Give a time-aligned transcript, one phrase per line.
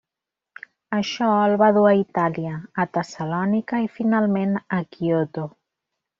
[0.99, 2.55] Això el va dur a Itàlia,
[2.85, 5.47] a Tessalònica i finalment a Kyoto.